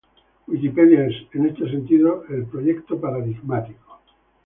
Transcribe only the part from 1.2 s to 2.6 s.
en este sentido, el